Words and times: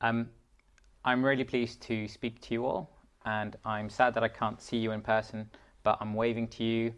Um, 0.00 0.30
I'm 1.04 1.24
really 1.24 1.44
pleased 1.44 1.80
to 1.82 2.08
speak 2.08 2.40
to 2.42 2.54
you 2.54 2.66
all, 2.66 2.90
and 3.24 3.56
I'm 3.64 3.88
sad 3.88 4.14
that 4.14 4.22
I 4.22 4.28
can't 4.28 4.60
see 4.60 4.76
you 4.76 4.92
in 4.92 5.00
person, 5.00 5.48
but 5.82 5.98
I'm 6.00 6.14
waving 6.14 6.48
to 6.48 6.64
you 6.64 6.92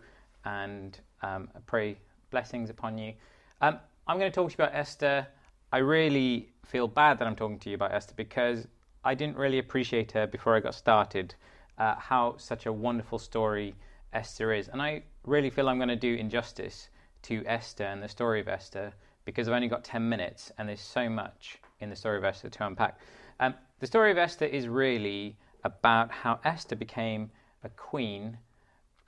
and 0.45 0.99
um, 1.23 1.49
pray 1.67 1.99
blessings 2.31 2.71
upon 2.71 2.99
you. 2.99 3.13
Um, 3.61 3.79
I'm 4.07 4.19
going 4.19 4.31
to 4.31 4.35
talk 4.35 4.51
to 4.51 4.57
you 4.59 4.65
about 4.65 4.75
Esther. 4.75 5.27
I 5.73 5.79
really 5.79 6.53
feel 6.65 6.89
bad 6.89 7.19
that 7.19 7.29
I'm 7.29 7.37
talking 7.37 7.59
to 7.61 7.71
you 7.71 7.75
about 7.75 7.93
Esther 7.93 8.15
because 8.17 8.67
I 9.05 9.15
didn't 9.15 9.37
really 9.37 9.59
appreciate 9.59 10.13
her 10.13 10.27
before 10.27 10.57
I 10.57 10.61
got 10.61 10.75
started, 10.75 11.35
uh, 11.79 11.95
how 11.97 12.37
such 12.37 12.67
a 12.67 12.73
wonderful 12.73 13.19
story 13.19 13.75
Esther 14.13 14.53
is. 14.53 14.69
And 14.69 14.83
I 14.83 15.03
really 15.25 15.51
feel 15.51 15.69
I'm 15.69 15.79
going 15.79 15.89
to 15.89 15.97
do 15.97 16.15
injustice 16.15 16.89
to 17.23 17.43
Esther 17.47 17.85
and 17.85 18.03
the 18.03 18.09
story 18.09 18.41
of 18.41 18.49
Esther 18.49 18.93
because 19.25 19.49
I've 19.49 19.55
only 19.55 19.69
got 19.69 19.85
10 19.85 20.09
minutes 20.09 20.53
and 20.59 20.69
there's 20.69 20.81
so 20.81 21.09
much 21.09 21.59
in 21.81 21.91
the 21.91 21.97
story 21.97 22.19
of 22.19 22.25
Esther 22.25 22.49
to 22.49 22.67
unpack. 22.67 22.99
Um, 23.39 23.55
the 23.79 23.87
story 23.87 24.11
of 24.11 24.19
Esther 24.19 24.45
is 24.45 24.69
really 24.69 25.37
about 25.65 26.11
how 26.11 26.41
Esther 26.45 26.77
became 26.77 27.31
a 27.65 27.69
queen 27.71 28.39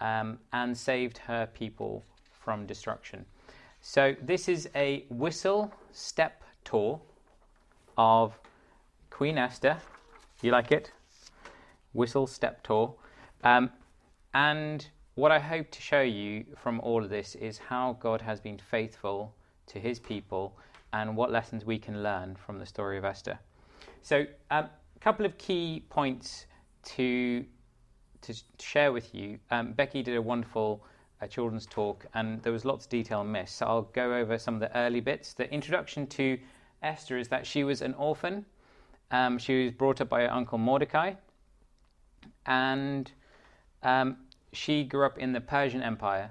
um, 0.00 0.38
and 0.52 0.76
saved 0.76 1.18
her 1.18 1.46
people 1.54 2.04
from 2.30 2.66
destruction. 2.66 3.24
So, 3.80 4.14
this 4.22 4.48
is 4.48 4.68
a 4.74 5.04
whistle 5.10 5.72
step 5.92 6.42
tour 6.64 7.00
of 7.98 8.38
Queen 9.10 9.38
Esther. 9.38 9.76
You 10.40 10.52
like 10.52 10.72
it? 10.72 10.92
Whistle 11.92 12.26
step 12.26 12.62
tour. 12.62 12.94
Um, 13.42 13.70
and 14.34 14.86
what 15.14 15.30
I 15.30 15.38
hope 15.38 15.70
to 15.72 15.82
show 15.82 16.00
you 16.00 16.44
from 16.56 16.80
all 16.80 17.02
of 17.02 17.10
this 17.10 17.34
is 17.34 17.58
how 17.58 17.96
God 18.00 18.22
has 18.22 18.40
been 18.40 18.58
faithful 18.58 19.34
to 19.72 19.80
his 19.80 19.98
people 19.98 20.56
and 20.92 21.16
what 21.16 21.30
lessons 21.30 21.64
we 21.64 21.78
can 21.78 22.02
learn 22.02 22.36
from 22.36 22.58
the 22.58 22.66
story 22.66 22.98
of 22.98 23.04
Esther. 23.04 23.38
So, 24.02 24.26
a 24.50 24.56
um, 24.56 24.68
couple 25.00 25.26
of 25.26 25.36
key 25.38 25.84
points 25.88 26.46
to 26.84 27.44
to 28.22 28.34
share 28.60 28.92
with 28.92 29.14
you. 29.14 29.38
Um, 29.50 29.72
Becky 29.72 30.02
did 30.02 30.16
a 30.16 30.22
wonderful 30.22 30.84
uh, 31.20 31.26
children's 31.26 31.66
talk, 31.66 32.06
and 32.14 32.40
there 32.42 32.52
was 32.52 32.64
lots 32.64 32.86
of 32.86 32.90
detail 32.90 33.24
missed. 33.24 33.56
So 33.56 33.66
I'll 33.66 33.82
go 33.82 34.14
over 34.14 34.38
some 34.38 34.54
of 34.54 34.60
the 34.60 34.76
early 34.76 35.00
bits. 35.00 35.34
The 35.34 35.52
introduction 35.52 36.06
to 36.08 36.38
Esther 36.82 37.18
is 37.18 37.28
that 37.28 37.46
she 37.46 37.64
was 37.64 37.82
an 37.82 37.94
orphan. 37.94 38.44
Um, 39.10 39.38
she 39.38 39.64
was 39.64 39.72
brought 39.72 40.00
up 40.00 40.08
by 40.08 40.22
her 40.22 40.32
uncle 40.32 40.58
Mordecai, 40.58 41.14
and 42.46 43.10
um, 43.82 44.16
she 44.52 44.84
grew 44.84 45.04
up 45.04 45.18
in 45.18 45.32
the 45.32 45.40
Persian 45.40 45.82
Empire. 45.82 46.30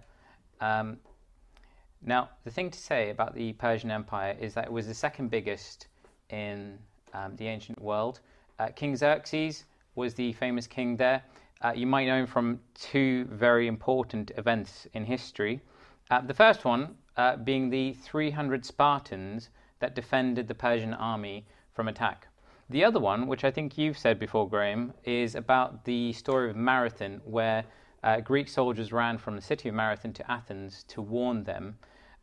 Now, 2.03 2.29
the 2.43 2.51
thing 2.51 2.71
to 2.71 2.79
say 2.79 3.11
about 3.11 3.35
the 3.35 3.53
Persian 3.53 3.91
Empire 3.91 4.35
is 4.39 4.55
that 4.55 4.65
it 4.65 4.71
was 4.71 4.87
the 4.87 4.93
second 4.93 5.29
biggest 5.29 5.87
in 6.29 6.79
um, 7.13 7.35
the 7.35 7.47
ancient 7.47 7.79
world. 7.79 8.21
Uh, 8.57 8.67
king 8.67 8.95
Xerxes 8.95 9.65
was 9.93 10.15
the 10.15 10.33
famous 10.33 10.65
king 10.65 10.97
there. 10.97 11.21
Uh, 11.61 11.73
you 11.75 11.85
might 11.85 12.07
know 12.07 12.17
him 12.17 12.25
from 12.25 12.59
two 12.73 13.25
very 13.25 13.67
important 13.67 14.31
events 14.35 14.87
in 14.93 15.05
history. 15.05 15.61
Uh, 16.09 16.21
the 16.21 16.33
first 16.33 16.65
one 16.65 16.95
uh, 17.17 17.35
being 17.35 17.69
the 17.69 17.93
300 17.93 18.65
Spartans 18.65 19.49
that 19.79 19.93
defended 19.93 20.47
the 20.47 20.55
Persian 20.55 20.95
army 20.95 21.45
from 21.71 21.87
attack. 21.87 22.27
The 22.69 22.83
other 22.83 22.99
one, 22.99 23.27
which 23.27 23.43
I 23.43 23.51
think 23.51 23.77
you've 23.77 23.97
said 23.97 24.17
before, 24.17 24.49
Graham, 24.49 24.93
is 25.03 25.35
about 25.35 25.85
the 25.85 26.13
story 26.13 26.49
of 26.49 26.55
Marathon, 26.55 27.21
where 27.25 27.65
uh, 28.03 28.21
Greek 28.21 28.47
soldiers 28.47 28.91
ran 28.91 29.19
from 29.19 29.35
the 29.35 29.41
city 29.41 29.69
of 29.69 29.75
Marathon 29.75 30.13
to 30.13 30.31
Athens 30.31 30.83
to 30.87 31.01
warn 31.01 31.43
them 31.43 31.77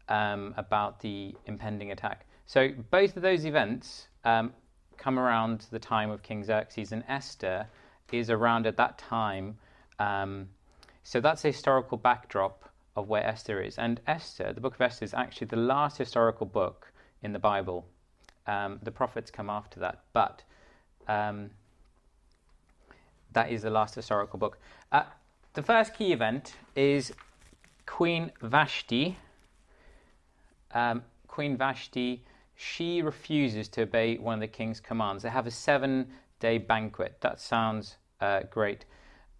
um, 0.08 0.54
about 0.56 1.00
the 1.00 1.34
impending 1.46 1.92
attack. 1.92 2.26
So 2.46 2.70
both 2.90 3.16
of 3.16 3.22
those 3.22 3.44
events 3.44 4.08
um, 4.24 4.52
come 4.96 5.18
around 5.18 5.66
the 5.70 5.78
time 5.78 6.10
of 6.10 6.22
King 6.22 6.44
Xerxes, 6.44 6.92
and 6.92 7.04
Esther 7.08 7.66
is 8.12 8.30
around 8.30 8.66
at 8.66 8.76
that 8.76 8.98
time. 8.98 9.58
Um, 9.98 10.48
so 11.02 11.20
that's 11.20 11.44
a 11.44 11.48
historical 11.48 11.98
backdrop 11.98 12.70
of 12.96 13.08
where 13.08 13.24
Esther 13.24 13.60
is. 13.62 13.78
And 13.78 14.00
Esther, 14.06 14.52
the 14.52 14.60
book 14.60 14.74
of 14.74 14.80
Esther, 14.80 15.04
is 15.04 15.14
actually 15.14 15.46
the 15.46 15.56
last 15.56 15.98
historical 15.98 16.46
book 16.46 16.92
in 17.22 17.32
the 17.32 17.38
Bible. 17.38 17.86
Um, 18.46 18.80
the 18.82 18.90
prophets 18.90 19.30
come 19.30 19.50
after 19.50 19.78
that, 19.80 20.00
but 20.12 20.42
um, 21.06 21.50
that 23.32 23.50
is 23.50 23.62
the 23.62 23.70
last 23.70 23.94
historical 23.94 24.38
book. 24.38 24.58
Uh, 24.90 25.04
the 25.54 25.62
first 25.62 25.94
key 25.94 26.12
event 26.12 26.54
is 26.74 27.12
Queen 27.86 28.32
Vashti. 28.42 29.18
Um, 30.72 31.02
Queen 31.26 31.56
Vashti, 31.56 32.24
she 32.54 33.02
refuses 33.02 33.68
to 33.68 33.82
obey 33.82 34.18
one 34.18 34.34
of 34.34 34.40
the 34.40 34.48
king's 34.48 34.80
commands. 34.80 35.22
They 35.22 35.30
have 35.30 35.46
a 35.46 35.50
seven 35.50 36.08
day 36.40 36.58
banquet. 36.58 37.18
That 37.20 37.40
sounds 37.40 37.96
uh, 38.20 38.40
great. 38.50 38.84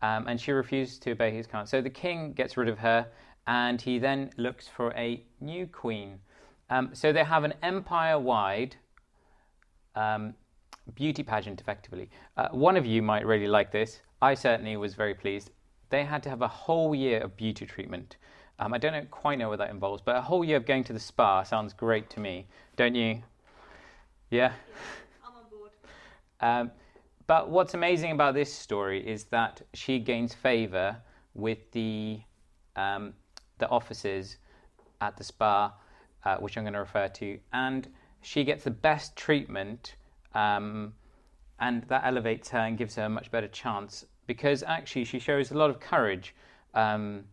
Um, 0.03 0.29
and 0.29 0.41
she 0.41 0.53
refuses 0.53 0.99
to 1.01 1.13
obey 1.13 1.33
his 1.33 1.47
command. 1.47 1.69
So 1.69 1.81
the 1.81 1.91
king 1.91 2.33
gets 2.33 2.57
rid 2.57 2.69
of 2.69 2.79
her 2.79 3.09
and 3.47 3.81
he 3.81 3.99
then 3.99 4.31
looks 4.37 4.69
for 4.69 4.93
a 4.93 5.25
new 5.41 5.67
queen. 5.67 6.21
Um, 6.71 6.91
so 6.93 7.13
they 7.13 7.25
have 7.25 7.45
an 7.45 7.55
empire 7.63 8.19
wide 8.19 8.77
um, 9.97 10.35
beauty 10.95 11.23
pageant, 11.23 11.61
effectively. 11.61 12.11
Uh, 12.37 12.49
one 12.51 12.77
of 12.77 12.87
you 12.87 13.03
might 13.03 13.27
really 13.27 13.49
like 13.49 13.73
this. 13.73 14.01
I 14.21 14.35
certainly 14.35 14.77
was 14.77 14.95
very 14.95 15.15
pleased. 15.15 15.51
They 15.91 16.05
had 16.05 16.23
to 16.25 16.29
have 16.29 16.43
a 16.43 16.49
whole 16.49 16.95
year 16.95 17.21
of 17.21 17.37
beauty 17.37 17.67
treatment. 17.67 18.17
Um, 18.61 18.75
I 18.75 18.79
don't 18.79 19.09
quite 19.11 19.39
know 19.39 19.49
what 19.49 19.59
that 19.59 19.71
involves, 19.71 20.03
but 20.03 20.17
a 20.17 20.21
whole 20.21 20.45
year 20.45 20.57
of 20.57 20.67
going 20.67 20.83
to 20.85 20.93
the 20.93 20.99
spa 20.99 21.45
sounds 21.45 21.73
great 21.73 22.11
to 22.11 22.21
me, 22.21 22.47
don't 22.77 22.95
you? 22.95 23.23
Yeah? 24.31 24.53
I'm 25.25 25.37
on 25.37 25.45
board. 25.51 25.71
Um, 26.41 26.73
but 27.29 27.51
what's 27.51 27.75
amazing 27.75 28.11
about 28.11 28.35
this 28.35 28.53
story 28.53 29.07
is 29.07 29.25
that 29.25 29.63
she 29.75 30.01
gains 30.01 30.35
favor 30.35 30.97
with 31.35 31.71
the 31.73 32.21
um, 32.75 33.15
the 33.59 33.69
officers 33.69 34.39
at 35.01 35.17
the 35.17 35.25
spa, 35.25 35.73
uh, 36.25 36.37
which 36.37 36.57
I'm 36.57 36.65
going 36.65 36.75
to 36.75 36.81
refer 36.81 37.09
to, 37.09 37.39
and 37.53 37.89
she 38.23 38.45
gets 38.45 38.65
the 38.65 38.71
best 38.71 39.17
treatment, 39.17 39.97
um, 40.35 40.95
and 41.61 41.83
that 41.85 42.03
elevates 42.05 42.49
her 42.51 42.59
and 42.59 42.79
gives 42.79 42.97
her 42.97 43.05
a 43.05 43.09
much 43.09 43.31
better 43.31 43.49
chance 43.49 44.05
because 44.27 44.63
actually 44.63 45.05
she 45.05 45.19
shows 45.19 45.51
a 45.51 45.55
lot 45.55 45.71
of 45.71 45.81
courage. 45.81 46.35
Um, 46.75 47.25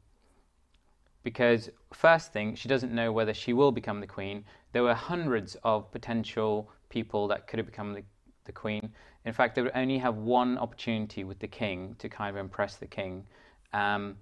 because 1.26 1.72
first 1.92 2.32
thing, 2.32 2.54
she 2.54 2.70
doesn't 2.70 2.94
know 2.94 3.12
whether 3.12 3.34
she 3.34 3.52
will 3.52 3.72
become 3.72 4.00
the 4.00 4.06
queen. 4.08 4.46
There 4.74 4.84
were 4.84 4.94
hundreds 4.94 5.58
of 5.64 5.92
potential 5.92 6.70
people 6.90 7.28
that 7.30 7.48
could 7.48 7.58
have 7.58 7.66
become 7.66 7.94
the, 7.94 8.04
the 8.46 8.52
queen. 8.52 8.94
In 9.26 9.34
fact, 9.34 9.56
they 9.56 9.64
would 9.64 9.72
only 9.74 9.98
have 9.98 10.18
one 10.18 10.56
opportunity 10.60 11.24
with 11.24 11.40
the 11.40 11.48
king 11.48 11.96
to 11.98 12.08
kind 12.08 12.30
of 12.30 12.40
impress 12.40 12.76
the 12.76 12.86
king. 12.86 13.26
Um, 13.74 14.18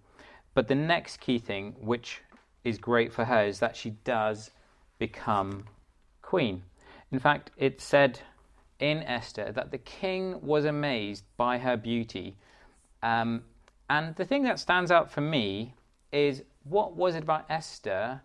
but 0.54 0.70
the 0.70 0.76
next 0.76 1.20
key 1.20 1.40
thing, 1.40 1.76
which 1.82 2.22
is 2.64 2.78
great 2.78 3.12
for 3.12 3.26
her, 3.26 3.44
is 3.44 3.60
that 3.60 3.76
she 3.76 3.90
does 4.06 4.52
become 4.98 5.66
queen. 6.22 6.64
In 7.12 7.20
fact, 7.20 7.52
it 7.58 7.82
said 7.82 8.22
in 8.80 9.04
Esther 9.04 9.52
that 9.52 9.72
the 9.72 9.78
king 9.78 10.40
was 10.42 10.64
amazed 10.64 11.26
by 11.36 11.58
her 11.58 11.76
beauty. 11.76 12.38
Um, 13.02 13.44
and 13.90 14.16
the 14.16 14.24
thing 14.24 14.44
that 14.44 14.58
stands 14.58 14.90
out 14.90 15.12
for 15.12 15.20
me 15.20 15.74
is 16.14 16.44
what 16.64 16.96
was 16.96 17.16
it 17.16 17.24
about 17.24 17.46
Esther 17.50 18.22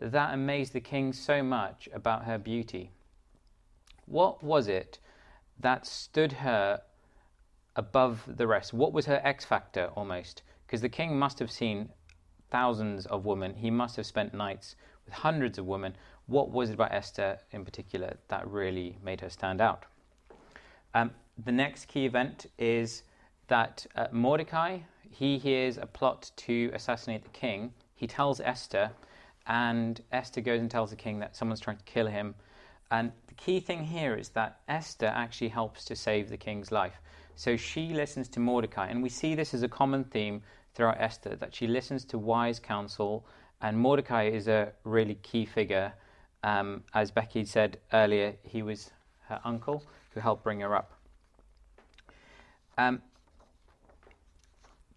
that 0.00 0.34
amazed 0.34 0.72
the 0.72 0.80
king 0.80 1.12
so 1.12 1.42
much 1.42 1.88
about 1.92 2.24
her 2.24 2.38
beauty? 2.38 2.90
What 4.06 4.42
was 4.42 4.68
it 4.68 4.98
that 5.60 5.86
stood 5.86 6.32
her 6.32 6.82
above 7.76 8.22
the 8.26 8.46
rest? 8.46 8.72
What 8.72 8.92
was 8.92 9.06
her 9.06 9.20
X 9.24 9.44
factor 9.44 9.90
almost? 9.94 10.42
Because 10.66 10.80
the 10.80 10.88
king 10.88 11.18
must 11.18 11.38
have 11.38 11.50
seen 11.50 11.90
thousands 12.50 13.06
of 13.06 13.24
women, 13.24 13.54
he 13.54 13.70
must 13.70 13.96
have 13.96 14.06
spent 14.06 14.34
nights 14.34 14.76
with 15.04 15.14
hundreds 15.14 15.58
of 15.58 15.66
women. 15.66 15.96
What 16.26 16.50
was 16.50 16.70
it 16.70 16.74
about 16.74 16.92
Esther 16.92 17.38
in 17.50 17.64
particular 17.64 18.16
that 18.28 18.46
really 18.48 18.96
made 19.02 19.20
her 19.20 19.30
stand 19.30 19.60
out? 19.60 19.84
Um, 20.94 21.10
the 21.44 21.52
next 21.52 21.86
key 21.86 22.06
event 22.06 22.46
is 22.58 23.02
that 23.48 23.86
uh, 23.96 24.06
Mordecai 24.12 24.78
he 25.14 25.38
hears 25.38 25.78
a 25.78 25.86
plot 25.86 26.30
to 26.36 26.70
assassinate 26.74 27.22
the 27.22 27.30
king. 27.30 27.72
He 27.94 28.06
tells 28.06 28.40
Esther, 28.40 28.90
and 29.46 30.00
Esther 30.10 30.40
goes 30.40 30.60
and 30.60 30.70
tells 30.70 30.90
the 30.90 30.96
king 30.96 31.20
that 31.20 31.36
someone's 31.36 31.60
trying 31.60 31.76
to 31.76 31.84
kill 31.84 32.08
him. 32.08 32.34
And 32.90 33.12
the 33.28 33.34
key 33.34 33.60
thing 33.60 33.84
here 33.84 34.16
is 34.16 34.30
that 34.30 34.60
Esther 34.68 35.06
actually 35.06 35.48
helps 35.48 35.84
to 35.84 35.94
save 35.94 36.28
the 36.28 36.36
king's 36.36 36.72
life. 36.72 37.00
So 37.36 37.56
she 37.56 37.92
listens 37.92 38.28
to 38.30 38.40
Mordecai, 38.40 38.88
and 38.88 39.02
we 39.02 39.08
see 39.08 39.34
this 39.36 39.54
as 39.54 39.62
a 39.62 39.68
common 39.68 40.04
theme 40.04 40.42
throughout 40.74 41.00
Esther 41.00 41.36
that 41.36 41.54
she 41.54 41.68
listens 41.68 42.04
to 42.06 42.18
wise 42.18 42.58
counsel, 42.58 43.24
and 43.60 43.78
Mordecai 43.78 44.24
is 44.24 44.48
a 44.48 44.72
really 44.82 45.14
key 45.16 45.44
figure. 45.44 45.92
Um, 46.42 46.82
as 46.92 47.10
Becky 47.12 47.44
said 47.44 47.78
earlier, 47.92 48.34
he 48.42 48.62
was 48.62 48.90
her 49.28 49.40
uncle 49.44 49.84
who 50.10 50.20
helped 50.20 50.42
bring 50.42 50.60
her 50.60 50.74
up. 50.74 50.92
Um, 52.76 53.00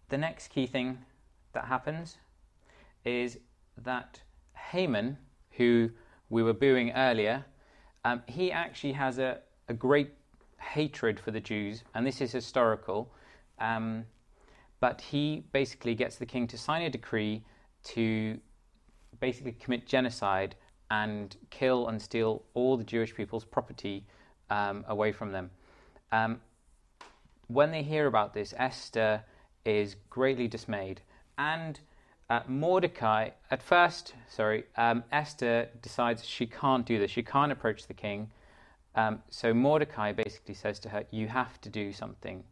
the 0.08 0.18
next 0.18 0.48
key 0.48 0.66
thing 0.66 0.98
that 1.52 1.64
happens 1.64 2.16
is 3.04 3.38
that 3.76 4.20
Haman, 4.54 5.18
who 5.52 5.90
we 6.30 6.42
were 6.42 6.52
booing 6.52 6.92
earlier, 6.92 7.44
um, 8.04 8.22
he 8.26 8.52
actually 8.52 8.92
has 8.92 9.18
a, 9.18 9.38
a 9.68 9.74
great 9.74 10.12
hatred 10.60 11.18
for 11.18 11.30
the 11.30 11.40
Jews, 11.40 11.82
and 11.94 12.06
this 12.06 12.20
is 12.20 12.32
historical. 12.32 13.12
Um, 13.58 14.04
but 14.80 15.00
he 15.00 15.44
basically 15.52 15.94
gets 15.94 16.16
the 16.16 16.26
king 16.26 16.46
to 16.48 16.58
sign 16.58 16.82
a 16.82 16.90
decree 16.90 17.44
to 17.84 18.38
basically 19.20 19.52
commit 19.52 19.86
genocide 19.86 20.54
and 20.90 21.36
kill 21.50 21.88
and 21.88 22.00
steal 22.00 22.44
all 22.54 22.76
the 22.76 22.84
Jewish 22.84 23.14
people's 23.14 23.44
property 23.44 24.06
um, 24.50 24.84
away 24.88 25.12
from 25.12 25.32
them. 25.32 25.50
Um, 26.12 26.40
when 27.48 27.70
they 27.70 27.82
hear 27.82 28.06
about 28.06 28.34
this, 28.34 28.54
Esther 28.56 29.22
is 29.64 29.96
greatly 30.10 30.48
dismayed. 30.48 31.00
And 31.36 31.78
uh, 32.30 32.40
Mordecai, 32.46 33.30
at 33.50 33.62
first, 33.62 34.14
sorry, 34.28 34.64
um, 34.76 35.02
Esther 35.12 35.68
decides 35.82 36.24
she 36.24 36.46
can't 36.46 36.84
do 36.84 36.98
this. 36.98 37.10
She 37.10 37.22
can't 37.22 37.52
approach 37.52 37.86
the 37.86 37.94
king. 37.94 38.30
Um, 38.94 39.22
so 39.30 39.54
Mordecai 39.54 40.12
basically 40.12 40.54
says 40.54 40.78
to 40.80 40.88
her, 40.88 41.04
You 41.10 41.28
have 41.28 41.60
to 41.62 41.68
do 41.68 41.92
something. 41.92 42.44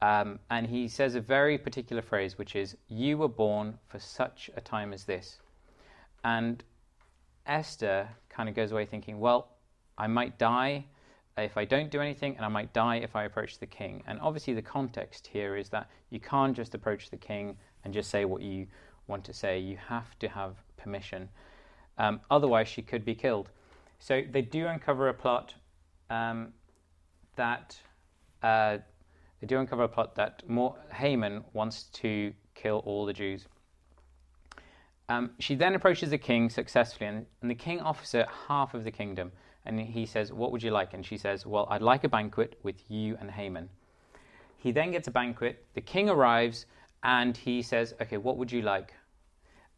Um, 0.00 0.38
and 0.50 0.66
he 0.66 0.86
says 0.86 1.16
a 1.16 1.20
very 1.20 1.58
particular 1.58 2.02
phrase, 2.02 2.38
which 2.38 2.54
is, 2.54 2.76
You 2.88 3.18
were 3.18 3.28
born 3.28 3.78
for 3.88 3.98
such 3.98 4.50
a 4.56 4.60
time 4.60 4.92
as 4.92 5.04
this. 5.04 5.38
And 6.22 6.62
Esther 7.46 8.08
kind 8.28 8.48
of 8.48 8.54
goes 8.54 8.70
away 8.70 8.84
thinking, 8.84 9.18
Well, 9.18 9.48
I 9.96 10.06
might 10.06 10.38
die 10.38 10.84
if 11.42 11.56
I 11.56 11.64
don't 11.64 11.90
do 11.90 12.00
anything, 12.00 12.36
and 12.36 12.44
I 12.44 12.48
might 12.48 12.72
die 12.72 12.96
if 12.96 13.16
I 13.16 13.24
approach 13.24 13.58
the 13.58 13.66
king. 13.66 14.02
And 14.06 14.20
obviously, 14.20 14.54
the 14.54 14.62
context 14.62 15.26
here 15.26 15.56
is 15.56 15.68
that 15.70 15.88
you 16.10 16.20
can't 16.20 16.56
just 16.56 16.74
approach 16.74 17.10
the 17.10 17.16
king 17.16 17.56
and 17.84 17.94
just 17.94 18.10
say 18.10 18.24
what 18.24 18.42
you 18.42 18.66
want 19.06 19.24
to 19.24 19.32
say. 19.32 19.58
You 19.58 19.76
have 19.88 20.18
to 20.18 20.28
have 20.28 20.56
permission. 20.76 21.28
Um, 21.98 22.20
otherwise, 22.30 22.68
she 22.68 22.82
could 22.82 23.04
be 23.04 23.14
killed. 23.14 23.50
So 23.98 24.22
they 24.30 24.42
do 24.42 24.66
uncover 24.66 25.08
a 25.08 25.14
plot 25.14 25.54
um, 26.10 26.52
that 27.36 27.76
uh, 28.42 28.78
they 29.40 29.46
do 29.46 29.58
uncover 29.58 29.84
a 29.84 29.88
plot 29.88 30.14
that 30.16 30.48
more, 30.48 30.76
Haman 30.92 31.44
wants 31.52 31.84
to 31.84 32.32
kill 32.54 32.82
all 32.84 33.06
the 33.06 33.12
Jews. 33.12 33.46
Um, 35.08 35.30
she 35.38 35.54
then 35.54 35.74
approaches 35.74 36.10
the 36.10 36.18
king 36.18 36.50
successfully, 36.50 37.08
and, 37.08 37.26
and 37.40 37.50
the 37.50 37.54
king 37.54 37.80
offers 37.80 38.12
her 38.12 38.26
half 38.48 38.74
of 38.74 38.84
the 38.84 38.90
kingdom. 38.90 39.32
And 39.64 39.80
he 39.80 40.06
says, 40.06 40.32
What 40.32 40.52
would 40.52 40.62
you 40.62 40.70
like? 40.70 40.94
And 40.94 41.04
she 41.04 41.16
says, 41.16 41.46
Well, 41.46 41.66
I'd 41.70 41.82
like 41.82 42.04
a 42.04 42.08
banquet 42.08 42.58
with 42.62 42.90
you 42.90 43.16
and 43.20 43.30
Haman. 43.30 43.68
He 44.56 44.72
then 44.72 44.90
gets 44.90 45.08
a 45.08 45.10
banquet. 45.10 45.64
The 45.74 45.80
king 45.80 46.10
arrives 46.10 46.66
and 47.02 47.36
he 47.36 47.62
says, 47.62 47.94
Okay, 48.00 48.16
what 48.16 48.36
would 48.36 48.50
you 48.50 48.62
like? 48.62 48.94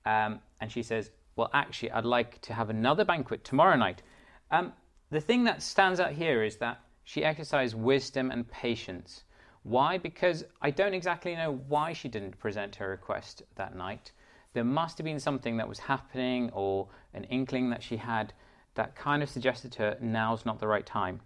Um, 0.06 0.40
and 0.60 0.70
she 0.70 0.82
says, 0.82 1.10
Well, 1.36 1.50
actually, 1.52 1.90
I'd 1.92 2.04
like 2.04 2.40
to 2.42 2.54
have 2.54 2.70
another 2.70 3.04
banquet 3.04 3.44
tomorrow 3.44 3.76
night. 3.76 4.02
Um, 4.50 4.72
the 5.10 5.20
thing 5.20 5.44
that 5.44 5.62
stands 5.62 6.00
out 6.00 6.12
here 6.12 6.42
is 6.44 6.56
that 6.56 6.80
she 7.04 7.24
exercised 7.24 7.74
wisdom 7.74 8.30
and 8.30 8.48
patience. 8.48 9.24
Why? 9.62 9.98
Because 9.98 10.44
I 10.62 10.70
don't 10.70 10.94
exactly 10.94 11.34
know 11.34 11.60
why 11.68 11.92
she 11.92 12.08
didn't 12.08 12.38
present 12.38 12.76
her 12.76 12.88
request 12.88 13.42
that 13.56 13.76
night. 13.76 14.12
There 14.52 14.64
must 14.64 14.98
have 14.98 15.04
been 15.04 15.20
something 15.20 15.56
that 15.58 15.68
was 15.68 15.78
happening 15.78 16.50
or 16.52 16.88
an 17.14 17.24
inkling 17.24 17.70
that 17.70 17.82
she 17.82 17.96
had 17.96 18.32
that 18.74 18.96
kind 18.96 19.22
of 19.22 19.28
suggested 19.28 19.72
to 19.72 19.78
her 19.82 19.96
now's 20.00 20.44
not 20.44 20.58
the 20.58 20.66
right 20.66 20.86
time. 20.86 21.20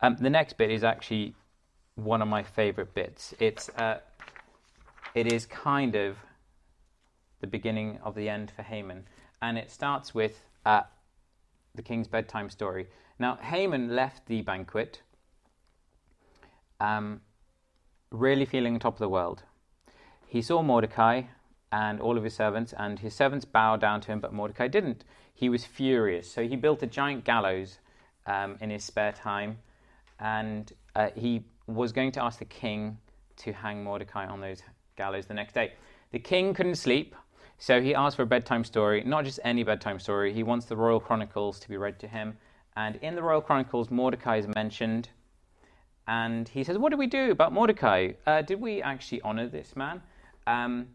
Um, 0.00 0.16
the 0.20 0.30
next 0.30 0.56
bit 0.56 0.70
is 0.70 0.84
actually 0.84 1.34
one 1.94 2.22
of 2.22 2.28
my 2.28 2.42
favorite 2.42 2.94
bits. 2.94 3.34
It's 3.38 3.68
uh, 3.70 4.00
it 5.14 5.32
is 5.32 5.46
kind 5.46 5.94
of 5.96 6.16
the 7.40 7.46
beginning 7.46 7.98
of 8.02 8.14
the 8.14 8.28
end 8.28 8.52
for 8.54 8.62
Haman, 8.62 9.06
and 9.42 9.58
it 9.58 9.70
starts 9.70 10.14
with 10.14 10.44
uh, 10.64 10.82
the 11.74 11.82
king's 11.82 12.08
bedtime 12.08 12.48
story. 12.50 12.88
Now 13.18 13.36
Haman 13.36 13.94
left 13.94 14.26
the 14.26 14.42
banquet, 14.42 15.02
um, 16.78 17.20
really 18.10 18.46
feeling 18.46 18.74
on 18.74 18.80
top 18.80 18.94
of 18.94 19.00
the 19.00 19.08
world. 19.08 19.42
He 20.26 20.42
saw 20.42 20.62
Mordecai 20.62 21.22
and 21.72 22.00
all 22.00 22.16
of 22.16 22.24
his 22.24 22.34
servants, 22.34 22.74
and 22.76 22.98
his 22.98 23.14
servants 23.14 23.44
bowed 23.44 23.80
down 23.80 24.00
to 24.02 24.08
him, 24.08 24.20
but 24.20 24.32
Mordecai 24.32 24.68
didn't 24.68 25.04
he 25.40 25.48
was 25.48 25.64
furious. 25.64 26.30
So 26.30 26.46
he 26.46 26.54
built 26.54 26.82
a 26.82 26.86
giant 26.86 27.24
gallows 27.24 27.78
um, 28.26 28.58
in 28.60 28.68
his 28.68 28.84
spare 28.84 29.12
time, 29.12 29.56
and 30.18 30.70
uh, 30.94 31.08
he 31.16 31.44
was 31.66 31.92
going 31.92 32.12
to 32.12 32.22
ask 32.22 32.38
the 32.38 32.44
king 32.44 32.98
to 33.38 33.50
hang 33.54 33.82
Mordecai 33.82 34.26
on 34.26 34.42
those 34.42 34.62
gallows 34.96 35.24
the 35.24 35.32
next 35.32 35.54
day. 35.54 35.72
The 36.12 36.18
king 36.18 36.52
couldn't 36.52 36.74
sleep, 36.74 37.16
so 37.56 37.80
he 37.80 37.94
asked 37.94 38.16
for 38.16 38.22
a 38.22 38.26
bedtime 38.26 38.64
story, 38.64 39.02
not 39.02 39.24
just 39.24 39.40
any 39.42 39.62
bedtime 39.62 39.98
story. 39.98 40.34
He 40.34 40.42
wants 40.42 40.66
the 40.66 40.76
Royal 40.76 41.00
Chronicles 41.00 41.58
to 41.60 41.70
be 41.70 41.78
read 41.78 41.98
to 42.00 42.06
him. 42.06 42.36
And 42.76 42.96
in 42.96 43.14
the 43.14 43.22
Royal 43.22 43.40
Chronicles, 43.40 43.90
Mordecai 43.90 44.36
is 44.36 44.46
mentioned. 44.54 45.08
And 46.06 46.48
he 46.50 46.64
says, 46.64 46.76
What 46.76 46.90
do 46.90 46.98
we 46.98 47.06
do 47.06 47.30
about 47.30 47.54
Mordecai? 47.54 48.12
Uh, 48.26 48.42
did 48.42 48.60
we 48.60 48.82
actually 48.82 49.22
honor 49.22 49.48
this 49.48 49.74
man? 49.74 50.02
Um, 50.46 50.88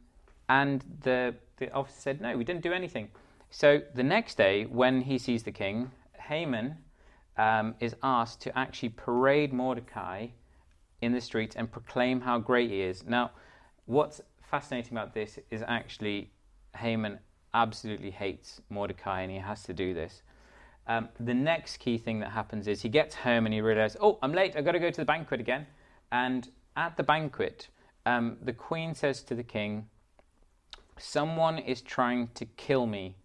and 0.49 0.83
the, 1.01 1.35
the 1.57 1.71
officer 1.71 1.99
said, 1.99 2.21
No, 2.21 2.37
we 2.37 2.43
didn't 2.43 2.61
do 2.61 2.73
anything. 2.73 3.09
So 3.49 3.81
the 3.93 4.03
next 4.03 4.35
day, 4.35 4.65
when 4.65 5.01
he 5.01 5.17
sees 5.17 5.43
the 5.43 5.51
king, 5.51 5.91
Haman 6.19 6.77
um, 7.37 7.75
is 7.79 7.95
asked 8.03 8.41
to 8.41 8.57
actually 8.57 8.89
parade 8.89 9.53
Mordecai 9.53 10.27
in 11.01 11.11
the 11.11 11.21
streets 11.21 11.55
and 11.55 11.71
proclaim 11.71 12.21
how 12.21 12.39
great 12.39 12.69
he 12.69 12.81
is. 12.81 13.05
Now, 13.05 13.31
what's 13.85 14.21
fascinating 14.41 14.93
about 14.93 15.13
this 15.13 15.39
is 15.51 15.63
actually 15.67 16.31
Haman 16.75 17.19
absolutely 17.53 18.11
hates 18.11 18.61
Mordecai 18.69 19.21
and 19.21 19.31
he 19.31 19.37
has 19.37 19.63
to 19.63 19.73
do 19.73 19.93
this. 19.93 20.21
Um, 20.87 21.09
the 21.19 21.33
next 21.33 21.77
key 21.77 21.97
thing 21.97 22.19
that 22.19 22.31
happens 22.31 22.67
is 22.67 22.81
he 22.81 22.89
gets 22.89 23.15
home 23.15 23.45
and 23.45 23.53
he 23.53 23.61
realizes, 23.61 23.97
oh, 24.01 24.19
I'm 24.21 24.33
late, 24.33 24.55
I've 24.55 24.65
got 24.65 24.73
to 24.73 24.79
go 24.79 24.91
to 24.91 25.01
the 25.01 25.05
banquet 25.05 25.39
again. 25.39 25.65
And 26.11 26.47
at 26.75 26.95
the 26.97 27.03
banquet, 27.03 27.69
um, 28.05 28.37
the 28.41 28.53
queen 28.53 28.93
says 28.93 29.23
to 29.23 29.35
the 29.35 29.43
king, 29.43 29.87
Someone 30.97 31.57
is 31.57 31.81
trying 31.81 32.29
to 32.35 32.45
kill 32.45 32.85
me 32.85 33.15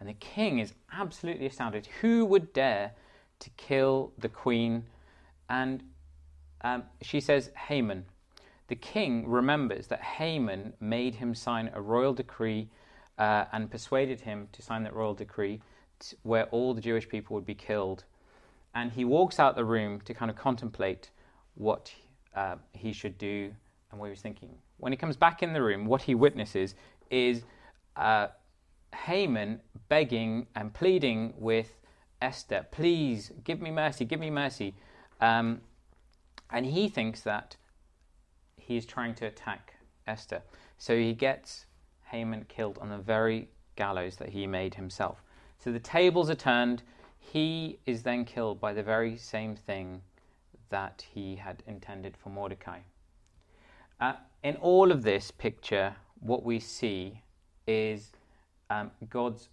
and 0.00 0.08
the 0.08 0.14
king 0.14 0.58
is 0.58 0.72
absolutely 0.92 1.46
astounded. 1.46 1.86
Who 2.00 2.24
would 2.24 2.52
dare 2.54 2.92
to 3.40 3.50
kill 3.50 4.12
the 4.18 4.30
queen? 4.30 4.84
And 5.50 5.82
um, 6.62 6.84
she 7.02 7.20
says, 7.20 7.50
Haman. 7.68 8.06
The 8.68 8.76
king 8.76 9.28
remembers 9.28 9.88
that 9.88 10.00
Haman 10.00 10.72
made 10.80 11.16
him 11.16 11.34
sign 11.34 11.70
a 11.74 11.80
royal 11.80 12.14
decree 12.14 12.68
uh, 13.18 13.44
and 13.52 13.70
persuaded 13.70 14.20
him 14.20 14.48
to 14.52 14.62
sign 14.62 14.84
that 14.84 14.94
royal 14.94 15.12
decree 15.12 15.60
t- 15.98 16.16
where 16.22 16.44
all 16.46 16.72
the 16.72 16.80
Jewish 16.80 17.08
people 17.08 17.34
would 17.34 17.44
be 17.44 17.54
killed. 17.54 18.04
And 18.74 18.92
he 18.92 19.04
walks 19.04 19.38
out 19.38 19.56
the 19.56 19.64
room 19.64 20.00
to 20.02 20.14
kind 20.14 20.30
of 20.30 20.36
contemplate 20.36 21.10
what 21.56 21.92
uh, 22.34 22.56
he 22.72 22.92
should 22.92 23.18
do 23.18 23.52
and 23.90 24.00
what 24.00 24.06
he 24.06 24.10
was 24.10 24.20
thinking. 24.20 24.50
When 24.78 24.92
he 24.92 24.96
comes 24.96 25.16
back 25.16 25.42
in 25.42 25.52
the 25.52 25.60
room, 25.60 25.84
what 25.84 26.02
he 26.02 26.14
witnesses 26.14 26.74
is 27.10 27.42
uh, 27.96 28.28
Haman 28.94 29.60
begging 29.88 30.46
and 30.54 30.72
pleading 30.72 31.34
with 31.36 31.76
Esther, 32.22 32.66
please 32.70 33.32
give 33.44 33.60
me 33.60 33.70
mercy, 33.70 34.04
give 34.04 34.20
me 34.20 34.30
mercy. 34.30 34.74
Um, 35.20 35.60
and 36.50 36.66
he 36.66 36.88
thinks 36.88 37.22
that 37.22 37.56
he's 38.56 38.84
trying 38.84 39.14
to 39.16 39.26
attack 39.26 39.74
Esther. 40.06 40.42
So 40.78 40.96
he 40.96 41.12
gets 41.12 41.66
Haman 42.04 42.46
killed 42.48 42.78
on 42.78 42.88
the 42.88 42.98
very 42.98 43.48
gallows 43.76 44.16
that 44.16 44.30
he 44.30 44.46
made 44.46 44.74
himself. 44.74 45.22
So 45.58 45.72
the 45.72 45.78
tables 45.78 46.28
are 46.30 46.34
turned. 46.34 46.82
He 47.18 47.78
is 47.86 48.02
then 48.02 48.24
killed 48.24 48.60
by 48.60 48.72
the 48.72 48.82
very 48.82 49.16
same 49.16 49.54
thing 49.54 50.02
that 50.70 51.04
he 51.14 51.36
had 51.36 51.62
intended 51.66 52.16
for 52.16 52.30
Mordecai. 52.30 52.80
Uh, 54.00 54.14
in 54.42 54.56
all 54.56 54.90
of 54.90 55.02
this 55.02 55.30
picture, 55.30 55.94
what 56.20 56.44
we 56.44 56.60
see 56.60 57.22
is 57.66 58.12
um, 58.68 58.90
God's 59.08 59.48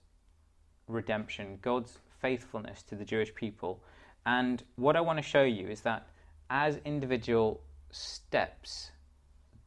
redemption, 0.87 1.59
God's 1.61 1.99
faithfulness 2.21 2.83
to 2.83 2.95
the 2.95 3.05
Jewish 3.05 3.33
people. 3.33 3.83
And 4.25 4.63
what 4.75 4.95
I 4.95 5.01
want 5.01 5.17
to 5.17 5.23
show 5.23 5.43
you 5.43 5.67
is 5.67 5.81
that 5.81 6.07
as 6.49 6.79
individual 6.85 7.61
steps, 7.91 8.91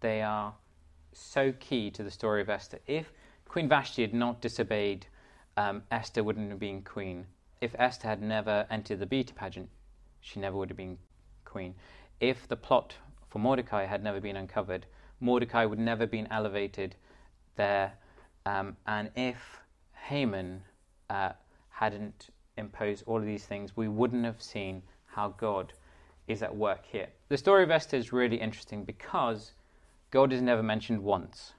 they 0.01 0.23
are 0.23 0.55
so 1.13 1.53
key 1.59 1.91
to 1.91 2.03
the 2.03 2.11
story 2.11 2.41
of 2.41 2.49
Esther. 2.49 2.79
If 2.87 3.13
Queen 3.49 3.69
Vashti 3.69 4.03
had 4.03 4.15
not 4.15 4.41
disobeyed, 4.41 5.07
um, 5.57 5.83
Esther 5.91 6.23
wouldn't 6.23 6.51
have 6.51 6.61
been 6.61 6.83
queen. 6.83 7.27
If 7.61 7.75
Esther 7.79 8.09
had 8.09 8.23
never 8.23 8.67
entered 8.71 9.01
the 9.01 9.07
beauty 9.07 9.33
pageant, 9.35 9.69
she 10.21 10.41
never 10.41 10.57
would 10.57 10.71
have 10.71 10.77
been 10.77 10.99
queen. 11.45 11.75
If 12.21 12.47
the 12.49 12.57
plot 12.57 12.95
for 13.29 13.39
Mordecai 13.39 13.85
had 13.87 14.03
never 14.03 14.21
been 14.21 14.37
uncovered, 14.37 14.87
Mordecai 15.21 15.65
would 15.65 15.79
never 15.79 16.03
have 16.05 16.11
been 16.11 16.29
elevated 16.31 16.97
there 17.57 17.93
um, 18.47 18.77
and 18.87 19.11
if 19.17 19.61
Haman 19.93 20.63
uh, 21.11 21.33
hadn't 21.71 22.31
imposed 22.57 23.05
all 23.07 23.19
of 23.19 23.25
these 23.25 23.45
things, 23.45 23.77
we 23.77 23.89
wouldn't 23.89 24.25
have 24.25 24.43
seen 24.43 24.83
how 25.07 25.29
God 25.29 25.73
is 26.27 26.43
at 26.43 26.57
work 26.57 26.85
here. 26.87 27.09
The 27.29 27.37
story 27.39 27.63
of 27.63 27.71
Esther 27.71 27.97
is 27.97 28.13
really 28.13 28.37
interesting 28.37 28.85
because 28.85 29.53
God 30.11 30.33
is 30.33 30.43
never 30.43 30.63
mentioned 30.63 31.03
once. 31.03 31.53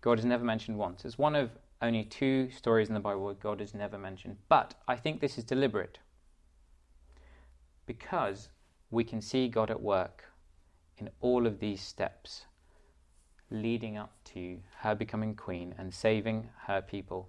God 0.00 0.18
is 0.18 0.24
never 0.24 0.44
mentioned 0.44 0.78
once. 0.78 1.04
It's 1.04 1.18
one 1.18 1.34
of 1.36 1.50
only 1.80 2.04
two 2.04 2.50
stories 2.50 2.88
in 2.88 2.94
the 2.94 3.00
Bible 3.00 3.24
where 3.24 3.34
God 3.34 3.60
is 3.60 3.74
never 3.74 3.98
mentioned. 3.98 4.36
But 4.48 4.74
I 4.88 4.96
think 4.96 5.20
this 5.20 5.38
is 5.38 5.44
deliberate. 5.44 5.98
because 7.86 8.48
we 8.90 9.04
can 9.04 9.20
see 9.20 9.48
God 9.48 9.70
at 9.70 9.80
work 9.80 10.24
in 10.98 11.10
all 11.20 11.46
of 11.46 11.58
these 11.58 11.80
steps 11.80 12.46
leading 13.50 13.96
up 13.96 14.12
to 14.24 14.58
her 14.78 14.94
becoming 14.94 15.34
queen 15.34 15.74
and 15.78 15.92
saving 15.92 16.48
her 16.66 16.80
people. 16.80 17.28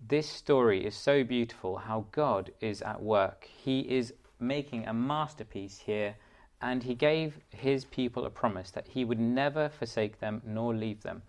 This 0.00 0.28
story 0.28 0.86
is 0.86 0.94
so 0.94 1.24
beautiful 1.24 1.78
how 1.78 2.06
God 2.12 2.52
is 2.60 2.82
at 2.82 3.02
work. 3.02 3.44
He 3.44 3.80
is 3.80 4.14
making 4.38 4.86
a 4.86 4.94
masterpiece 4.94 5.80
here, 5.80 6.14
and 6.62 6.84
He 6.84 6.94
gave 6.94 7.40
His 7.50 7.84
people 7.84 8.24
a 8.24 8.30
promise 8.30 8.70
that 8.70 8.88
He 8.88 9.04
would 9.04 9.18
never 9.18 9.68
forsake 9.68 10.20
them 10.20 10.40
nor 10.44 10.72
leave 10.72 11.02
them. 11.02 11.22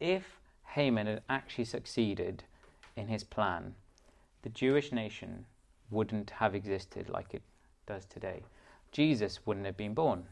If 0.00 0.40
Haman 0.76 1.06
had 1.06 1.22
actually 1.28 1.64
succeeded 1.64 2.44
in 2.96 3.08
his 3.08 3.24
plan, 3.24 3.74
the 4.42 4.48
Jewish 4.48 4.92
nation 4.92 5.46
wouldn't 5.90 6.30
have 6.30 6.54
existed 6.54 7.08
like 7.08 7.32
it 7.32 7.42
does 7.86 8.04
today. 8.06 8.42
Jesus 8.92 9.40
wouldn't 9.46 9.66
have 9.66 9.76
been 9.76 9.94
born. 9.94 10.24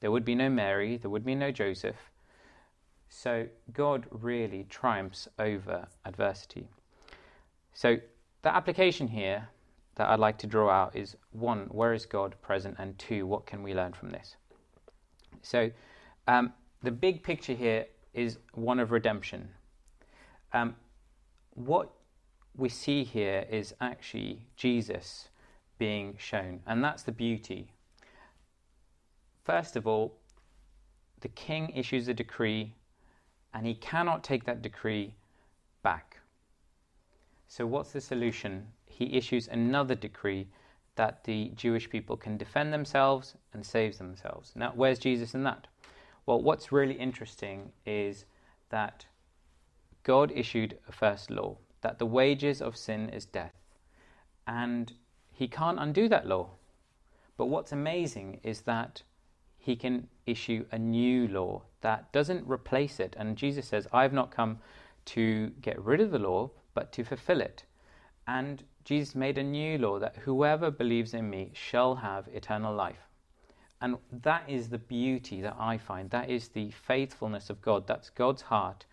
There 0.00 0.10
would 0.10 0.24
be 0.24 0.34
no 0.34 0.50
Mary, 0.50 0.96
there 0.96 1.10
would 1.10 1.24
be 1.24 1.34
no 1.34 1.50
Joseph. 1.50 2.10
So 3.08 3.46
God 3.72 4.06
really 4.10 4.66
triumphs 4.68 5.28
over 5.38 5.86
adversity. 6.04 6.68
So 7.72 7.98
the 8.42 8.54
application 8.54 9.08
here 9.08 9.48
that 9.94 10.08
I'd 10.08 10.18
like 10.18 10.38
to 10.38 10.46
draw 10.46 10.70
out 10.70 10.96
is 10.96 11.16
one, 11.32 11.66
where 11.70 11.94
is 11.94 12.06
God 12.06 12.34
present? 12.42 12.76
And 12.78 12.98
two, 12.98 13.26
what 13.26 13.46
can 13.46 13.62
we 13.62 13.74
learn 13.74 13.92
from 13.92 14.10
this? 14.10 14.36
So 15.42 15.70
um, 16.26 16.52
the 16.82 16.90
big 16.90 17.22
picture 17.22 17.54
here 17.54 17.86
is 18.12 18.38
one 18.52 18.80
of 18.80 18.90
redemption. 18.90 19.48
Um, 20.52 20.76
what 21.50 21.90
we 22.56 22.68
see 22.68 23.04
here 23.04 23.46
is 23.50 23.74
actually 23.80 24.46
Jesus 24.56 25.28
being 25.78 26.16
shown, 26.18 26.60
and 26.66 26.82
that's 26.82 27.02
the 27.02 27.12
beauty. 27.12 27.70
First 29.44 29.76
of 29.76 29.86
all, 29.86 30.14
the 31.20 31.28
king 31.28 31.70
issues 31.70 32.08
a 32.08 32.14
decree, 32.14 32.74
and 33.52 33.66
he 33.66 33.74
cannot 33.74 34.24
take 34.24 34.44
that 34.44 34.62
decree 34.62 35.14
back. 35.82 36.18
So, 37.48 37.66
what's 37.66 37.92
the 37.92 38.00
solution? 38.00 38.66
He 38.86 39.16
issues 39.16 39.48
another 39.48 39.94
decree 39.94 40.48
that 40.96 41.24
the 41.24 41.50
Jewish 41.56 41.90
people 41.90 42.16
can 42.16 42.36
defend 42.36 42.72
themselves 42.72 43.34
and 43.52 43.64
save 43.64 43.98
themselves. 43.98 44.52
Now, 44.54 44.72
where's 44.74 44.98
Jesus 44.98 45.34
in 45.34 45.42
that? 45.44 45.66
Well, 46.26 46.40
what's 46.40 46.72
really 46.72 46.94
interesting 46.94 47.72
is 47.84 48.24
that 48.70 49.06
God 50.02 50.32
issued 50.34 50.78
a 50.88 50.92
first 50.92 51.30
law 51.30 51.56
that 51.80 51.98
the 51.98 52.06
wages 52.06 52.62
of 52.62 52.76
sin 52.76 53.08
is 53.10 53.26
death. 53.26 53.54
And 54.46 54.92
he 55.34 55.48
can't 55.48 55.78
undo 55.78 56.08
that 56.08 56.26
law. 56.26 56.50
But 57.36 57.46
what's 57.46 57.72
amazing 57.72 58.40
is 58.42 58.62
that 58.62 59.02
he 59.58 59.76
can 59.76 60.08
issue 60.26 60.64
a 60.70 60.78
new 60.78 61.26
law 61.28 61.62
that 61.80 62.12
doesn't 62.12 62.46
replace 62.46 63.00
it. 63.00 63.16
And 63.18 63.36
Jesus 63.36 63.66
says, 63.66 63.88
I've 63.92 64.12
not 64.12 64.30
come 64.30 64.58
to 65.06 65.48
get 65.60 65.82
rid 65.84 66.00
of 66.00 66.10
the 66.10 66.18
law, 66.18 66.50
but 66.74 66.92
to 66.92 67.04
fulfill 67.04 67.40
it. 67.40 67.64
And 68.26 68.62
Jesus 68.84 69.14
made 69.14 69.38
a 69.38 69.42
new 69.42 69.78
law 69.78 69.98
that 69.98 70.16
whoever 70.16 70.70
believes 70.70 71.14
in 71.14 71.28
me 71.28 71.50
shall 71.52 71.96
have 71.96 72.28
eternal 72.32 72.74
life. 72.74 73.08
And 73.80 73.96
that 74.22 74.44
is 74.48 74.68
the 74.68 74.78
beauty 74.78 75.42
that 75.42 75.56
I 75.58 75.78
find. 75.78 76.08
That 76.10 76.30
is 76.30 76.48
the 76.48 76.70
faithfulness 76.70 77.50
of 77.50 77.60
God. 77.60 77.86
That's 77.86 78.08
God's 78.10 78.42
heart 78.42 78.86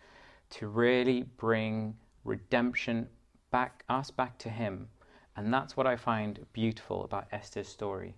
to 0.50 0.68
really 0.68 1.22
bring 1.36 1.94
redemption 2.24 3.08
back, 3.50 3.84
us 3.88 4.10
back 4.10 4.38
to 4.38 4.50
Him. 4.50 4.88
And 5.36 5.52
that's 5.52 5.76
what 5.76 5.86
I 5.86 5.96
find 5.96 6.44
beautiful 6.52 7.04
about 7.04 7.26
Esther's 7.32 7.68
story. 7.68 8.14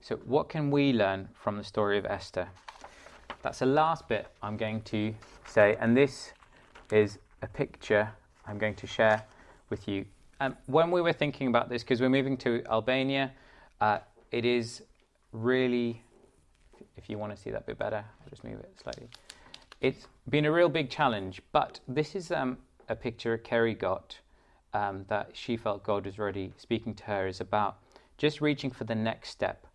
So, 0.00 0.16
what 0.24 0.48
can 0.48 0.70
we 0.70 0.92
learn 0.92 1.28
from 1.34 1.56
the 1.56 1.64
story 1.64 1.98
of 1.98 2.06
Esther? 2.06 2.48
That's 3.42 3.58
the 3.58 3.66
last 3.66 4.08
bit 4.08 4.28
I'm 4.42 4.56
going 4.56 4.82
to 4.82 5.14
say, 5.46 5.76
and 5.80 5.96
this 5.96 6.32
is 6.90 7.18
a 7.42 7.46
picture 7.46 8.10
I'm 8.46 8.58
going 8.58 8.74
to 8.76 8.86
share 8.86 9.24
with 9.68 9.88
you. 9.88 10.04
Um, 10.40 10.56
when 10.66 10.90
we 10.90 11.02
were 11.02 11.12
thinking 11.12 11.48
about 11.48 11.68
this, 11.68 11.82
because 11.82 12.00
we're 12.00 12.08
moving 12.08 12.36
to 12.38 12.62
Albania, 12.70 13.32
uh, 13.80 13.98
it 14.30 14.44
is 14.44 14.82
really, 15.32 16.02
if 16.96 17.10
you 17.10 17.18
want 17.18 17.34
to 17.34 17.40
see 17.40 17.50
that 17.50 17.66
bit 17.66 17.78
better, 17.78 18.04
I'll 18.22 18.30
just 18.30 18.44
move 18.44 18.58
it 18.60 18.72
slightly. 18.82 19.08
It's 19.80 20.06
been 20.28 20.44
a 20.46 20.52
real 20.52 20.68
big 20.68 20.90
challenge, 20.90 21.40
but 21.52 21.80
this 21.88 22.14
is 22.14 22.30
um, 22.30 22.58
a 22.88 22.96
picture 22.96 23.36
Kerry 23.38 23.74
got 23.74 24.18
um, 24.72 25.04
that 25.08 25.30
she 25.32 25.56
felt 25.56 25.82
God 25.82 26.06
was 26.06 26.18
already 26.18 26.52
speaking 26.56 26.94
to 26.94 27.04
her 27.04 27.26
is 27.26 27.40
about 27.40 27.78
just 28.18 28.40
reaching 28.40 28.70
for 28.70 28.84
the 28.84 28.94
next 28.94 29.30
step. 29.30 29.66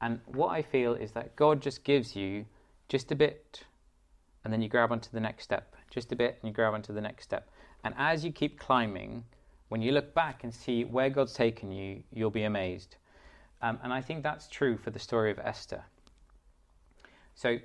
And 0.00 0.20
what 0.26 0.48
I 0.48 0.62
feel 0.62 0.94
is 0.94 1.12
that 1.12 1.36
God 1.36 1.62
just 1.62 1.84
gives 1.84 2.16
you 2.16 2.44
just 2.88 3.12
a 3.12 3.14
bit, 3.14 3.64
and 4.44 4.52
then 4.52 4.60
you 4.60 4.68
grab 4.68 4.92
onto 4.92 5.10
the 5.10 5.20
next 5.20 5.44
step, 5.44 5.76
just 5.90 6.12
a 6.12 6.16
bit, 6.16 6.38
and 6.40 6.48
you 6.48 6.54
grab 6.54 6.74
onto 6.74 6.92
the 6.92 7.00
next 7.00 7.24
step. 7.24 7.48
And 7.84 7.94
as 7.96 8.24
you 8.24 8.32
keep 8.32 8.58
climbing, 8.58 9.24
when 9.68 9.80
you 9.80 9.92
look 9.92 10.12
back 10.14 10.44
and 10.44 10.52
see 10.52 10.84
where 10.84 11.08
God's 11.08 11.32
taken 11.32 11.72
you, 11.72 12.02
you'll 12.12 12.30
be 12.30 12.42
amazed. 12.42 12.96
Um, 13.62 13.78
and 13.82 13.92
I 13.92 14.00
think 14.00 14.22
that's 14.22 14.48
true 14.48 14.76
for 14.76 14.90
the 14.90 14.98
story 14.98 15.30
of 15.30 15.38
Esther. 15.38 15.84
So 17.34 17.58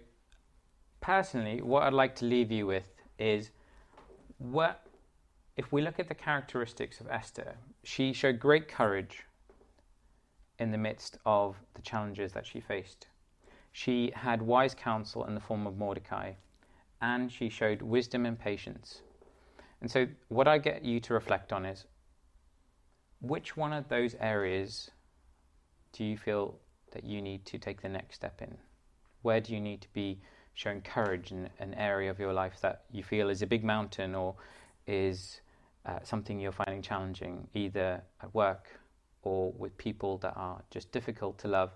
personally, 1.01 1.61
what 1.61 1.83
I'd 1.83 1.93
like 1.93 2.15
to 2.17 2.25
leave 2.25 2.51
you 2.51 2.67
with 2.67 2.87
is 3.17 3.51
what 4.37 4.86
if 5.57 5.71
we 5.71 5.81
look 5.81 5.99
at 5.99 6.07
the 6.07 6.15
characteristics 6.15 7.01
of 7.01 7.09
Esther, 7.09 7.55
she 7.83 8.13
showed 8.13 8.39
great 8.39 8.67
courage 8.67 9.23
in 10.59 10.71
the 10.71 10.77
midst 10.77 11.17
of 11.25 11.55
the 11.73 11.81
challenges 11.81 12.31
that 12.33 12.45
she 12.45 12.61
faced. 12.61 13.07
She 13.71 14.11
had 14.15 14.41
wise 14.41 14.75
counsel 14.75 15.25
in 15.25 15.33
the 15.33 15.41
form 15.41 15.65
of 15.65 15.77
Mordecai, 15.77 16.33
and 17.01 17.31
she 17.31 17.49
showed 17.49 17.81
wisdom 17.81 18.25
and 18.25 18.39
patience. 18.39 19.01
And 19.81 19.89
so, 19.89 20.07
what 20.29 20.47
I 20.47 20.59
get 20.59 20.85
you 20.85 20.99
to 21.01 21.13
reflect 21.13 21.51
on 21.51 21.65
is 21.65 21.85
which 23.19 23.57
one 23.57 23.73
of 23.73 23.89
those 23.89 24.15
areas 24.19 24.91
do 25.91 26.03
you 26.03 26.17
feel 26.17 26.59
that 26.91 27.03
you 27.03 27.21
need 27.21 27.45
to 27.47 27.57
take 27.57 27.81
the 27.81 27.89
next 27.89 28.15
step 28.15 28.41
in? 28.41 28.57
Where 29.23 29.41
do 29.41 29.53
you 29.53 29.59
need 29.59 29.81
to 29.81 29.93
be 29.93 30.21
showing 30.53 30.81
courage 30.81 31.31
in 31.31 31.49
an 31.59 31.73
area 31.75 32.09
of 32.11 32.19
your 32.19 32.33
life 32.33 32.61
that 32.61 32.83
you 32.91 33.03
feel 33.03 33.29
is 33.29 33.41
a 33.41 33.47
big 33.47 33.63
mountain 33.63 34.15
or 34.15 34.35
is 34.87 35.41
uh, 35.87 35.99
something 36.03 36.39
you're 36.39 36.51
finding 36.51 36.81
challenging, 36.81 37.47
either 37.53 38.01
at 38.21 38.33
work 38.33 38.67
or 39.23 39.51
with 39.53 39.77
people 39.77 40.17
that 40.19 40.33
are 40.35 40.61
just 40.69 40.91
difficult 40.91 41.37
to 41.39 41.47
love, 41.47 41.71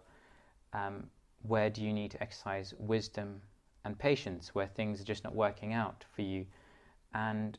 um, 0.73 1.07
where 1.43 1.69
do 1.69 1.81
you 1.81 1.91
need 1.93 2.11
to 2.11 2.21
exercise 2.21 2.73
wisdom 2.77 3.41
and 3.83 3.97
patience 3.97 4.53
where 4.53 4.67
things 4.67 5.01
are 5.01 5.05
just 5.05 5.23
not 5.23 5.33
working 5.33 5.73
out 5.73 6.05
for 6.15 6.21
you? 6.21 6.45
And 7.13 7.57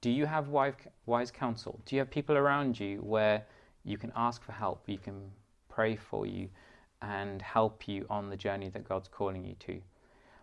do 0.00 0.10
you 0.10 0.26
have 0.26 0.48
wise, 0.48 0.74
wise 1.06 1.30
counsel? 1.30 1.80
Do 1.86 1.94
you 1.94 2.00
have 2.00 2.10
people 2.10 2.36
around 2.36 2.80
you 2.80 2.98
where 2.98 3.44
you 3.84 3.96
can 3.98 4.12
ask 4.16 4.42
for 4.42 4.52
help, 4.52 4.82
you 4.86 4.98
can 4.98 5.30
pray 5.68 5.96
for 5.96 6.26
you, 6.26 6.48
and 7.02 7.40
help 7.40 7.86
you 7.86 8.04
on 8.10 8.28
the 8.28 8.36
journey 8.36 8.68
that 8.70 8.88
God's 8.88 9.08
calling 9.08 9.44
you 9.44 9.54
to? 9.60 9.80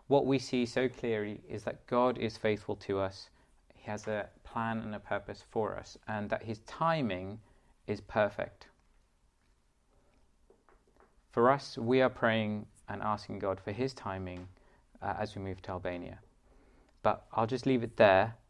what 0.08 0.26
we 0.26 0.40
see 0.40 0.66
so 0.66 0.88
clearly 0.88 1.42
is 1.50 1.64
that 1.64 1.86
God 1.86 2.18
is 2.18 2.38
faithful 2.38 2.76
to 2.78 3.00
us. 3.00 3.30
Has 3.88 4.06
a 4.08 4.27
plan 4.44 4.79
and 4.79 4.94
a 4.94 5.00
purpose 5.00 5.44
for 5.50 5.77
us, 5.77 5.98
and 6.08 6.29
that 6.29 6.44
His 6.44 6.60
timing 6.60 7.39
is 7.88 8.01
perfect. 8.01 8.67
For 11.32 11.50
us, 11.50 11.77
we 11.77 12.01
are 12.01 12.10
praying 12.10 12.65
and 12.89 13.01
asking 13.01 13.39
God 13.39 13.60
for 13.60 13.72
His 13.72 13.94
timing 13.94 14.48
uh, 15.01 15.13
as 15.17 15.36
we 15.36 15.41
move 15.41 15.62
to 15.63 15.72
Albania. 15.72 16.20
But 17.01 17.25
I'll 17.32 17.48
just 17.48 17.65
leave 17.65 17.82
it 17.82 17.96
there 17.96 18.36